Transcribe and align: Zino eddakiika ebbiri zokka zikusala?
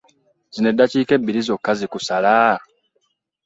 Zino 0.53 0.67
eddakiika 0.71 1.11
ebbiri 1.17 1.41
zokka 1.47 1.71
zikusala? 1.79 2.35